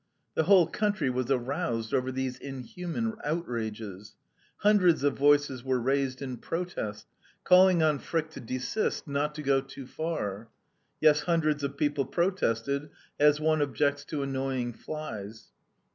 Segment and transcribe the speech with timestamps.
[0.33, 4.15] The whole country was aroused over these inhuman outrages.
[4.61, 7.05] Hundreds of voices were raised in protest,
[7.43, 10.49] calling on Frick to desist, not to go too far.
[11.01, 15.51] Yes, hundreds of people protested, as one objects to annoying flies.